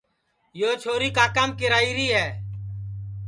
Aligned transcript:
یو 0.59 0.71
چھوری 0.81 1.09
کاکام 1.17 1.49
کیراھیری 1.59 2.07
ہے 2.15 2.27